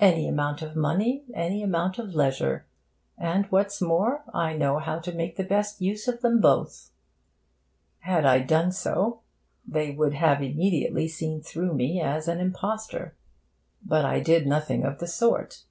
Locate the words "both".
6.40-6.90